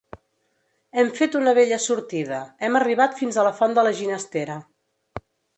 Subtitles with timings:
[1.01, 4.61] Hem fet una bella sortida: hem arribat fins a la font de la Ginestera.